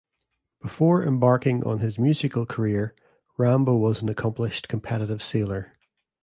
[0.63, 2.95] Before embarking on his musical career,
[3.37, 5.73] Rambo was an accomplished competitive sailor.